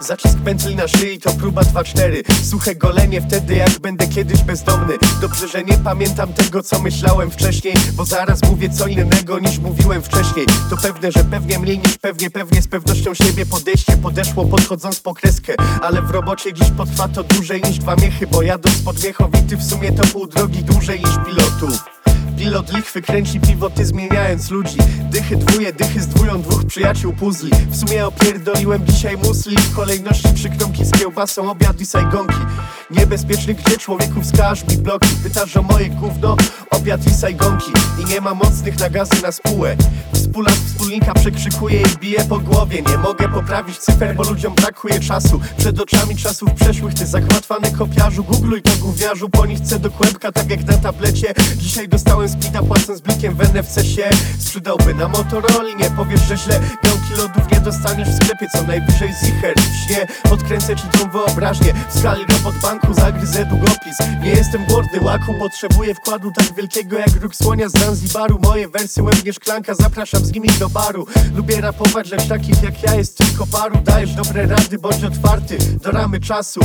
[0.00, 4.94] Zacisk pętli na szyi to próba 2-4 Suche golenie wtedy jak będę kiedyś bezdomny.
[5.20, 10.02] Dobrze, że nie pamiętam tego co myślałem wcześniej Bo zaraz mówię co innego niż mówiłem
[10.02, 10.46] wcześniej.
[10.70, 15.14] To pewne, że pewnie mniej niż pewnie Pewnie z pewnością siebie podejście podeszło podchodząc po
[15.14, 15.54] kreskę.
[15.82, 19.64] Ale w robocie dziś potrwa to dłużej niż dwa miechy Bo jadąc pod miechowity w
[19.64, 21.89] sumie to pół drogi dłużej niż pilotów
[22.40, 24.78] Pilot lichwy kręci pivoty zmieniając ludzi.
[25.10, 27.50] Dychy dwuje, dychy zdwują dwóch przyjaciół puzli.
[27.70, 29.56] W sumie opierdoliłem dzisiaj musli.
[29.56, 32.36] W kolejności przykromki z kiełbasą, obiad i sajgonki.
[32.90, 35.08] Niebezpieczny gdzie człowieku wskaż mi bloki.
[35.22, 36.36] Pytasz o moje gówno,
[36.70, 37.72] obiad i sajgonki.
[38.02, 39.76] I nie ma mocnych na gazy na spółę
[40.30, 42.82] Wspólak wspólnika przekrzykuje i bije po głowie.
[42.82, 45.40] Nie mogę poprawić cyfer, bo ludziom brakuje czasu.
[45.58, 48.24] Przed oczami czasów przeszłych ty zagmatwany kopiarzu.
[48.24, 51.34] Googluj to gówniarzu, po nich chcę do kłębka tak jak na tablecie.
[51.56, 56.60] Dzisiaj dostałem spita płacąc blikiem w NFC się Sprzedałby na Motorola, nie powiesz, że źle.
[56.82, 59.54] Gałki lodów nie dostaniesz w sklepie, co najwyżej zicher
[59.86, 63.98] śnie podkręcę ci tą wyobraźnię W skali robot banku zagryzę długopis.
[64.22, 68.38] Nie jestem głodny łaku, potrzebuję wkładu tak wielkiego jak róg słonia z Zanzibaru.
[68.42, 71.06] Moje wersy łebnie szklanka, zapraszam z nimi do baru.
[71.34, 73.78] Lubię rapować, lecz takich jak ja jest tylko paru.
[73.84, 76.60] Dajesz dobre rady, bądź otwarty do ramy czasu.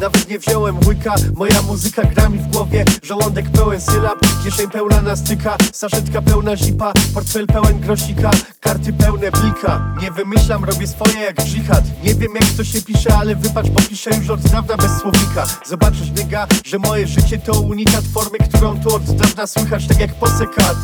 [0.00, 2.84] Nawet nie wziąłem łyka, moja muzyka gra mi w głowie.
[3.02, 5.56] Żołądek pełen sylab, kieszeń pełna nastyka.
[5.72, 8.30] Saszetka pełna zipa, portfel pełen grosika.
[8.60, 11.84] Karty pełne blika, nie wymyślam, robię swoje jak dżihad.
[12.04, 15.46] Nie wiem jak to się pisze, ale wybacz, bo piszę już od dawna bez słownika.
[15.66, 20.14] Zobaczysz nyga, że moje życie to unikat Formy, którą tu od dawna słychać tak jak
[20.14, 20.76] posekat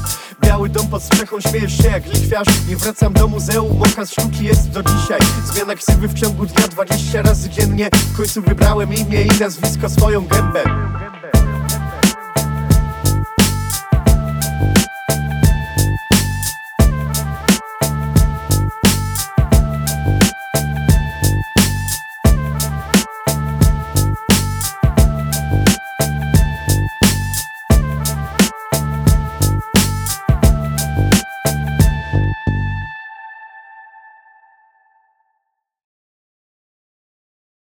[0.50, 2.46] Biały dom pod strzechą, śmiejesz się jak lichwiarz.
[2.68, 5.18] Nie wracam do muzeum, okaz sztuki jest do dzisiaj.
[5.44, 7.88] Zmiana ksywy w ciągu dnia 20 razy dziennie.
[7.92, 10.62] W końcu wybrałem imię i nazwisko, swoją gębę